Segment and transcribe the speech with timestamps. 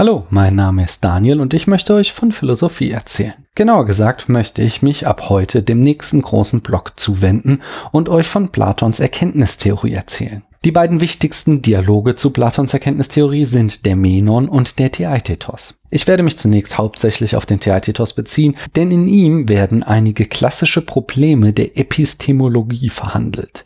[0.00, 3.34] Hallo, mein Name ist Daniel und ich möchte euch von Philosophie erzählen.
[3.54, 7.60] Genauer gesagt möchte ich mich ab heute dem nächsten großen Block zuwenden
[7.92, 10.42] und euch von Platons Erkenntnistheorie erzählen.
[10.62, 15.74] Die beiden wichtigsten Dialoge zu Platons Erkenntnistheorie sind der Menon und der Theaetetos.
[15.90, 20.82] Ich werde mich zunächst hauptsächlich auf den Theaetetos beziehen, denn in ihm werden einige klassische
[20.82, 23.64] Probleme der Epistemologie verhandelt,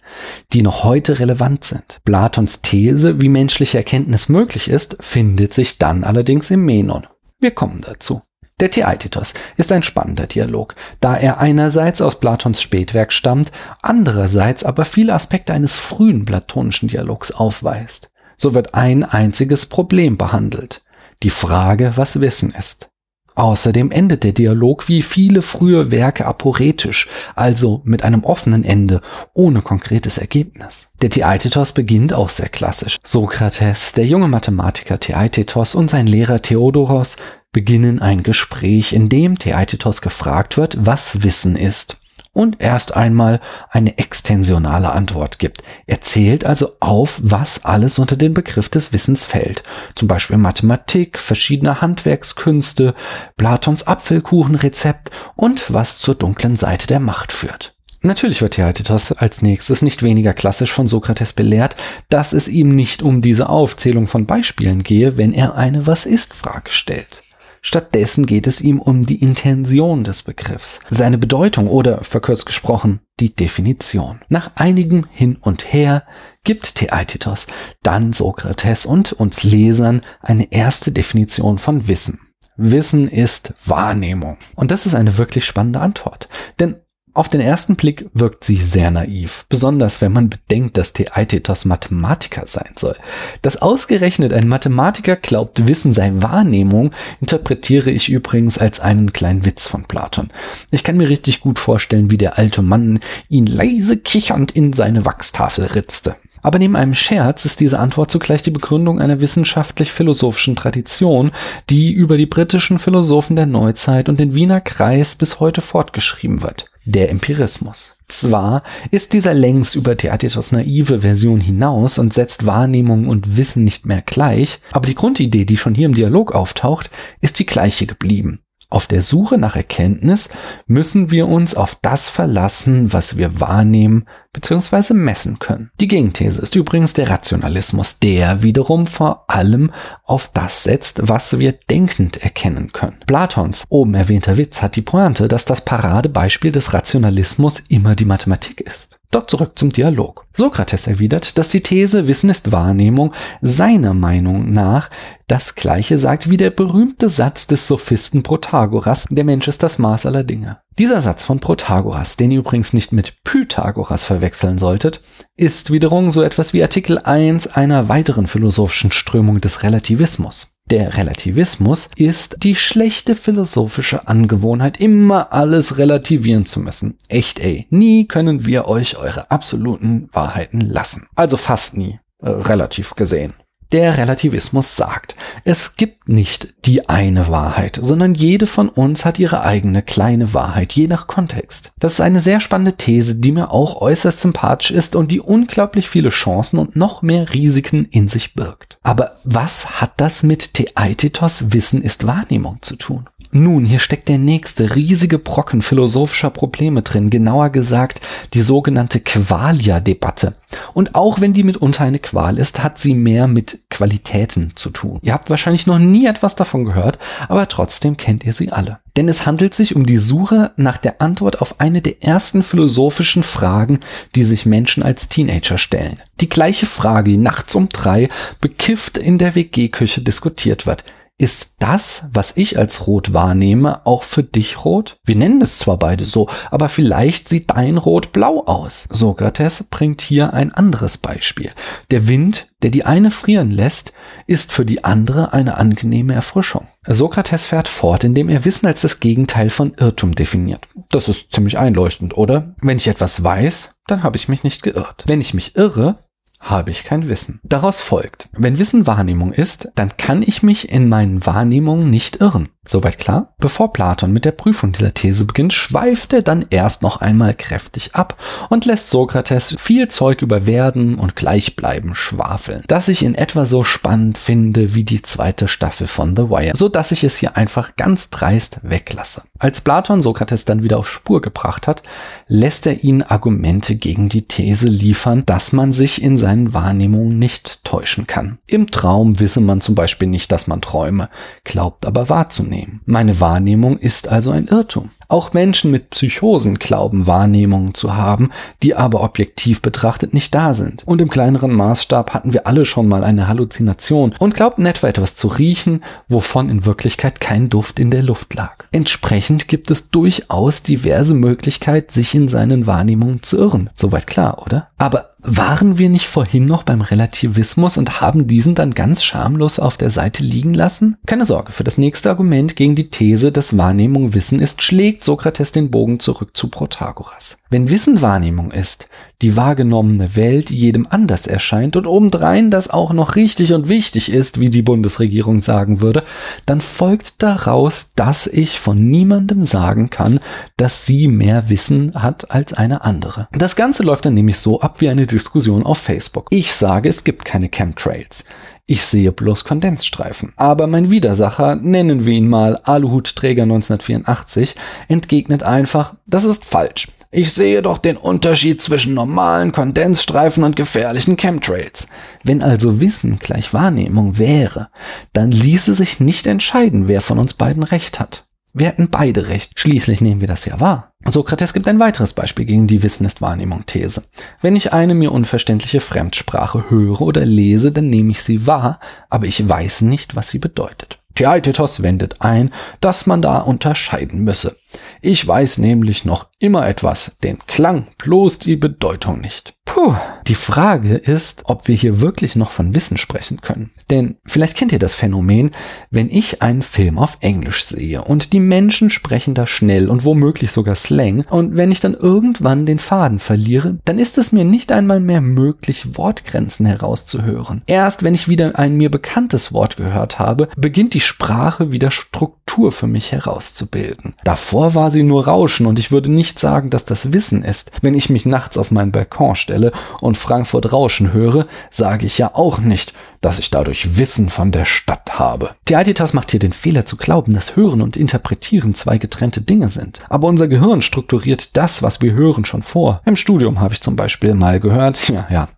[0.52, 1.98] die noch heute relevant sind.
[2.04, 7.08] Platons These, wie menschliche Erkenntnis möglich ist, findet sich dann allerdings im Menon.
[7.40, 8.22] Wir kommen dazu.
[8.64, 14.86] Der Theaetetos ist ein spannender Dialog, da er einerseits aus Platons Spätwerk stammt, andererseits aber
[14.86, 18.10] viele Aspekte eines frühen platonischen Dialogs aufweist.
[18.38, 20.82] So wird ein einziges Problem behandelt,
[21.22, 22.88] die Frage, was Wissen ist.
[23.34, 29.02] Außerdem endet der Dialog wie viele frühe Werke aporetisch, also mit einem offenen Ende,
[29.34, 30.88] ohne konkretes Ergebnis.
[31.02, 32.96] Der Theaetetos beginnt auch sehr klassisch.
[33.04, 37.16] Sokrates, der junge Mathematiker Theaetetos und sein Lehrer Theodoros
[37.54, 41.96] beginnen ein Gespräch, in dem Theaetetos gefragt wird, was Wissen ist
[42.34, 45.62] und erst einmal eine extensionale Antwort gibt.
[45.86, 49.62] Er zählt also auf, was alles unter den Begriff des Wissens fällt.
[49.94, 52.94] Zum Beispiel Mathematik, verschiedene Handwerkskünste,
[53.38, 57.74] Platons Apfelkuchenrezept und was zur dunklen Seite der Macht führt.
[58.02, 61.76] Natürlich wird Theaetetos als nächstes nicht weniger klassisch von Sokrates belehrt,
[62.10, 66.34] dass es ihm nicht um diese Aufzählung von Beispielen gehe, wenn er eine Was ist
[66.34, 67.23] Frage stellt.
[67.66, 73.34] Stattdessen geht es ihm um die Intention des Begriffs, seine Bedeutung oder, verkürzt gesprochen, die
[73.34, 74.20] Definition.
[74.28, 76.04] Nach einigem Hin und Her
[76.44, 77.46] gibt Theaetetos
[77.82, 82.20] dann Sokrates und uns Lesern eine erste Definition von Wissen.
[82.58, 84.36] Wissen ist Wahrnehmung.
[84.54, 86.28] Und das ist eine wirklich spannende Antwort.
[86.60, 86.76] Denn
[87.14, 92.48] auf den ersten Blick wirkt sie sehr naiv, besonders wenn man bedenkt, dass Theaetetos Mathematiker
[92.48, 92.96] sein soll.
[93.40, 99.68] Dass ausgerechnet ein Mathematiker glaubt, Wissen sei Wahrnehmung, interpretiere ich übrigens als einen kleinen Witz
[99.68, 100.30] von Platon.
[100.72, 102.98] Ich kann mir richtig gut vorstellen, wie der alte Mann
[103.28, 106.16] ihn leise kichernd in seine Wachstafel ritzte.
[106.42, 111.30] Aber neben einem Scherz ist diese Antwort zugleich die Begründung einer wissenschaftlich-philosophischen Tradition,
[111.70, 116.73] die über die britischen Philosophen der Neuzeit und den Wiener Kreis bis heute fortgeschrieben wird
[116.84, 117.96] der Empirismus.
[118.08, 123.86] Zwar ist dieser längst über Theaetetos naive Version hinaus und setzt Wahrnehmung und Wissen nicht
[123.86, 126.90] mehr gleich, aber die Grundidee, die schon hier im Dialog auftaucht,
[127.20, 128.43] ist die gleiche geblieben.
[128.70, 130.28] Auf der Suche nach Erkenntnis
[130.66, 134.94] müssen wir uns auf das verlassen, was wir wahrnehmen bzw.
[134.94, 135.70] messen können.
[135.80, 139.70] Die Gegenthese ist übrigens der Rationalismus, der wiederum vor allem
[140.04, 143.00] auf das setzt, was wir denkend erkennen können.
[143.06, 148.60] Platons oben erwähnter Witz hat die Pointe, dass das Paradebeispiel des Rationalismus immer die Mathematik
[148.60, 148.98] ist.
[149.14, 150.26] Doch zurück zum Dialog.
[150.36, 154.90] Sokrates erwidert, dass die These Wissen ist Wahrnehmung seiner Meinung nach
[155.28, 160.06] das gleiche sagt wie der berühmte Satz des Sophisten Protagoras, der Mensch ist das Maß
[160.06, 160.58] aller Dinge.
[160.80, 165.00] Dieser Satz von Protagoras, den ihr übrigens nicht mit Pythagoras verwechseln solltet,
[165.36, 170.53] ist wiederum so etwas wie Artikel 1 einer weiteren philosophischen Strömung des Relativismus.
[170.74, 176.98] Der Relativismus ist die schlechte philosophische Angewohnheit, immer alles relativieren zu müssen.
[177.06, 181.06] Echt ey, nie können wir euch eure absoluten Wahrheiten lassen.
[181.14, 183.34] Also fast nie, äh, relativ gesehen.
[183.74, 189.42] Der Relativismus sagt, es gibt nicht die eine Wahrheit, sondern jede von uns hat ihre
[189.42, 191.72] eigene kleine Wahrheit, je nach Kontext.
[191.80, 195.88] Das ist eine sehr spannende These, die mir auch äußerst sympathisch ist und die unglaublich
[195.88, 198.78] viele Chancen und noch mehr Risiken in sich birgt.
[198.84, 203.08] Aber was hat das mit Theaetetos Wissen ist Wahrnehmung zu tun?
[203.36, 208.00] Nun, hier steckt der nächste riesige Brocken philosophischer Probleme drin, genauer gesagt
[208.32, 210.36] die sogenannte Qualia-Debatte.
[210.72, 215.00] Und auch wenn die mitunter eine Qual ist, hat sie mehr mit Qualitäten zu tun.
[215.02, 218.78] Ihr habt wahrscheinlich noch nie etwas davon gehört, aber trotzdem kennt ihr sie alle.
[218.96, 223.24] Denn es handelt sich um die Suche nach der Antwort auf eine der ersten philosophischen
[223.24, 223.80] Fragen,
[224.14, 225.96] die sich Menschen als Teenager stellen.
[226.20, 230.84] Die gleiche Frage, die nachts um drei bekifft in der WG-Küche diskutiert wird.
[231.16, 234.96] Ist das, was ich als rot wahrnehme, auch für dich rot?
[235.04, 238.88] Wir nennen es zwar beide so, aber vielleicht sieht dein Rot blau aus.
[238.90, 241.52] Sokrates bringt hier ein anderes Beispiel.
[241.92, 243.92] Der Wind, der die eine frieren lässt,
[244.26, 246.66] ist für die andere eine angenehme Erfrischung.
[246.84, 250.66] Sokrates fährt fort, indem er Wissen als das Gegenteil von Irrtum definiert.
[250.90, 252.56] Das ist ziemlich einleuchtend, oder?
[252.60, 255.04] Wenn ich etwas weiß, dann habe ich mich nicht geirrt.
[255.06, 255.98] Wenn ich mich irre,
[256.44, 257.40] habe ich kein Wissen.
[257.42, 262.48] Daraus folgt, wenn Wissen Wahrnehmung ist, dann kann ich mich in meinen Wahrnehmungen nicht irren.
[262.66, 263.34] Soweit klar?
[263.38, 267.94] Bevor Platon mit der Prüfung dieser These beginnt, schweift er dann erst noch einmal kräftig
[267.94, 268.16] ab
[268.48, 273.64] und lässt Sokrates viel Zeug über Werden und Gleichbleiben schwafeln, das ich in etwa so
[273.64, 277.76] spannend finde wie die zweite Staffel von The Wire, so dass ich es hier einfach
[277.76, 279.24] ganz dreist weglasse.
[279.38, 281.82] Als Platon Sokrates dann wieder auf Spur gebracht hat,
[282.28, 287.62] lässt er ihn Argumente gegen die These liefern, dass man sich in seinen Wahrnehmungen nicht
[287.64, 288.38] täuschen kann.
[288.46, 291.10] Im Traum wisse man zum Beispiel nicht, dass man träume,
[291.44, 292.53] glaubt aber wahrzunehmen.
[292.86, 294.90] Meine Wahrnehmung ist also ein Irrtum.
[295.08, 298.30] Auch Menschen mit Psychosen glauben Wahrnehmungen zu haben,
[298.62, 300.82] die aber objektiv betrachtet nicht da sind.
[300.86, 305.14] Und im kleineren Maßstab hatten wir alle schon mal eine Halluzination und glaubten etwa etwas
[305.14, 308.64] zu riechen, wovon in Wirklichkeit kein Duft in der Luft lag.
[308.72, 313.70] Entsprechend gibt es durchaus diverse Möglichkeiten, sich in seinen Wahrnehmungen zu irren.
[313.74, 314.68] Soweit klar, oder?
[314.78, 319.78] Aber waren wir nicht vorhin noch beim Relativismus und haben diesen dann ganz schamlos auf
[319.78, 320.96] der Seite liegen lassen?
[321.06, 325.50] Keine Sorge, für das nächste Argument gegen die These, dass Wahrnehmung Wissen ist, schlägt Sokrates
[325.50, 327.38] den Bogen zurück zu Protagoras.
[327.50, 328.88] Wenn Wissen Wahrnehmung ist,
[329.22, 334.40] die wahrgenommene Welt jedem anders erscheint und obendrein das auch noch richtig und wichtig ist,
[334.40, 336.02] wie die Bundesregierung sagen würde,
[336.46, 340.20] dann folgt daraus, dass ich von niemandem sagen kann,
[340.56, 343.28] dass sie mehr Wissen hat als eine andere.
[343.32, 346.26] Das Ganze läuft dann nämlich so ab wie eine Diskussion auf Facebook.
[346.30, 348.24] Ich sage, es gibt keine Chemtrails.
[348.66, 350.32] Ich sehe bloß Kondensstreifen.
[350.36, 354.54] Aber mein Widersacher, nennen wir ihn mal Aluhutträger 1984,
[354.88, 356.88] entgegnet einfach, das ist falsch.
[357.10, 361.88] Ich sehe doch den Unterschied zwischen normalen Kondensstreifen und gefährlichen Chemtrails.
[362.24, 364.68] Wenn also Wissen gleich Wahrnehmung wäre,
[365.12, 368.26] dann ließe sich nicht entscheiden, wer von uns beiden recht hat.
[368.56, 369.58] Wir hätten beide recht.
[369.58, 370.92] Schließlich nehmen wir das ja wahr.
[371.04, 374.04] Sokrates gibt ein weiteres Beispiel gegen die Wissen ist Wahrnehmung These.
[374.40, 378.78] Wenn ich eine mir unverständliche Fremdsprache höre oder lese, dann nehme ich sie wahr,
[379.10, 381.00] aber ich weiß nicht, was sie bedeutet.
[381.16, 384.56] Theaetetos wendet ein, dass man da unterscheiden müsse.
[385.00, 389.54] Ich weiß nämlich noch immer etwas, den Klang, bloß die Bedeutung nicht.
[389.74, 389.96] Puh,
[390.28, 393.72] die Frage ist, ob wir hier wirklich noch von Wissen sprechen können.
[393.90, 395.50] Denn vielleicht kennt ihr das Phänomen,
[395.90, 400.52] wenn ich einen Film auf Englisch sehe und die Menschen sprechen da schnell und womöglich
[400.52, 404.70] sogar Slang und wenn ich dann irgendwann den Faden verliere, dann ist es mir nicht
[404.70, 407.62] einmal mehr möglich, Wortgrenzen herauszuhören.
[407.66, 412.70] Erst wenn ich wieder ein mir bekanntes Wort gehört habe, beginnt die Sprache wieder Struktur
[412.70, 414.14] für mich herauszubilden.
[414.22, 417.72] Davor war sie nur Rauschen und ich würde nicht sagen, dass das Wissen ist.
[417.82, 419.63] Wenn ich mich nachts auf meinen Balkon stelle
[420.00, 422.92] und Frankfurt Rauschen höre, sage ich ja auch nicht,
[423.24, 425.50] dass ich dadurch Wissen von der Stadt habe.
[425.64, 430.02] Theaetetas macht hier den Fehler zu glauben, dass Hören und Interpretieren zwei getrennte Dinge sind.
[430.10, 433.00] Aber unser Gehirn strukturiert das, was wir hören, schon vor.
[433.06, 435.48] Im Studium habe ich zum Beispiel mal gehört, ja, ja,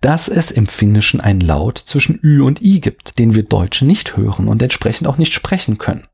[0.00, 4.16] dass es im Finnischen ein Laut zwischen Ü und I gibt, den wir Deutsche nicht
[4.16, 6.04] hören und entsprechend auch nicht sprechen können.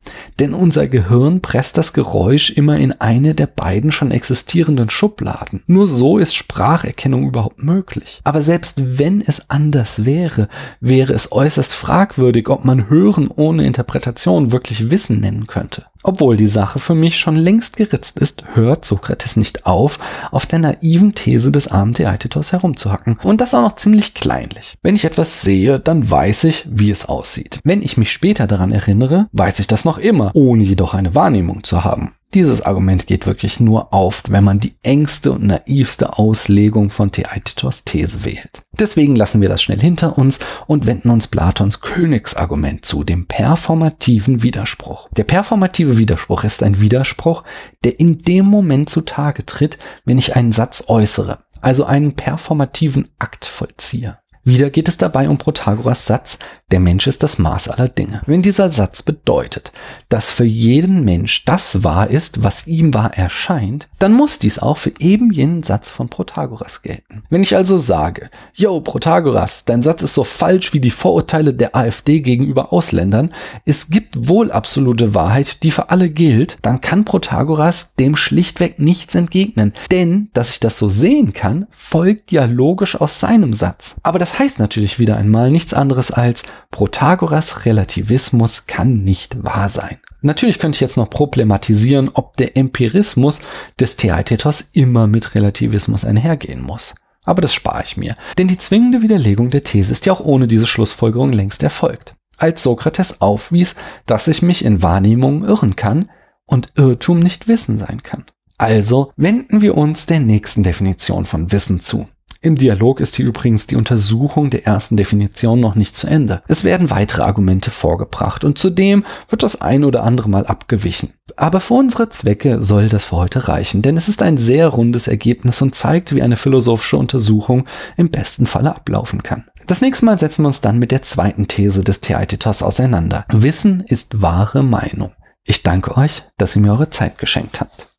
[0.41, 5.63] Denn unser Gehirn presst das Geräusch immer in eine der beiden schon existierenden Schubladen.
[5.67, 8.21] Nur so ist Spracherkennung überhaupt möglich.
[8.25, 10.49] Aber selbst wenn es anders wäre,
[10.81, 15.87] wäre es äußerst fragwürdig, ob man Hören ohne Interpretation wirklich Wissen nennen könnte.
[16.03, 19.99] Obwohl die Sache für mich schon längst geritzt ist, hört Sokrates nicht auf,
[20.31, 23.19] auf der naiven These des armen Theaetetos herumzuhacken.
[23.23, 24.77] Und das auch noch ziemlich kleinlich.
[24.83, 27.61] Wenn ich etwas sehe, dann weiß ich, wie es aussieht.
[27.65, 31.65] Wenn ich mich später daran erinnere, weiß ich das noch immer, ohne jedoch eine Wahrnehmung
[31.65, 32.15] zu haben.
[32.33, 37.83] Dieses Argument geht wirklich nur auf, wenn man die engste und naivste Auslegung von Theaetetos
[37.83, 38.63] These wählt.
[38.79, 40.39] Deswegen lassen wir das schnell hinter uns
[40.69, 45.09] und wenden uns Platons Königsargument zu, dem performativen Widerspruch.
[45.17, 47.43] Der performative Widerspruch ist ein Widerspruch,
[47.83, 53.45] der in dem Moment zutage tritt, wenn ich einen Satz äußere, also einen performativen Akt
[53.45, 54.20] vollziehe.
[54.43, 56.39] Wieder geht es dabei um Protagoras Satz,
[56.71, 58.23] der Mensch ist das Maß aller Dinge.
[58.27, 59.73] Wenn dieser Satz bedeutet,
[60.09, 64.77] dass für jeden Mensch das wahr ist, was ihm wahr erscheint, dann muss dies auch
[64.79, 67.25] für eben jenen Satz von Protagoras gelten.
[67.29, 71.75] Wenn ich also sage, yo Protagoras, dein Satz ist so falsch wie die Vorurteile der
[71.75, 77.95] AfD gegenüber Ausländern, es gibt wohl absolute Wahrheit, die für alle gilt, dann kann Protagoras
[77.97, 79.73] dem schlichtweg nichts entgegnen.
[79.91, 83.97] Denn, dass ich das so sehen kann, folgt ja logisch aus seinem Satz.
[84.05, 89.69] Aber das das heißt natürlich wieder einmal nichts anderes als Protagoras Relativismus kann nicht wahr
[89.69, 89.99] sein.
[90.23, 93.41] Natürlich könnte ich jetzt noch problematisieren, ob der Empirismus
[93.81, 96.95] des Theaetetos immer mit Relativismus einhergehen muss.
[97.25, 100.47] Aber das spare ich mir, denn die zwingende Widerlegung der These ist ja auch ohne
[100.47, 102.15] diese Schlussfolgerung längst erfolgt.
[102.37, 103.75] Als Sokrates aufwies,
[104.07, 106.09] dass ich mich in Wahrnehmungen irren kann
[106.47, 108.27] und Irrtum nicht Wissen sein kann.
[108.59, 112.07] Also wenden wir uns der nächsten Definition von Wissen zu.
[112.43, 116.43] Im Dialog ist hier übrigens die Untersuchung der ersten Definition noch nicht zu Ende.
[116.49, 121.13] Es werden weitere Argumente vorgebracht und zudem wird das ein oder andere Mal abgewichen.
[121.37, 125.07] Aber für unsere Zwecke soll das für heute reichen, denn es ist ein sehr rundes
[125.07, 127.67] Ergebnis und zeigt, wie eine philosophische Untersuchung
[127.99, 129.45] im besten Falle ablaufen kann.
[129.67, 133.27] Das nächste Mal setzen wir uns dann mit der zweiten These des Theaetetos auseinander.
[133.29, 135.13] Wissen ist wahre Meinung.
[135.45, 137.90] Ich danke euch, dass ihr mir eure Zeit geschenkt habt.